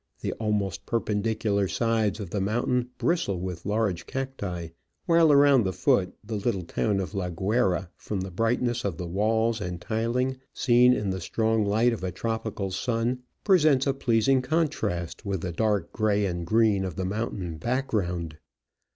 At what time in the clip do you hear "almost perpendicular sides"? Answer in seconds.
0.39-2.19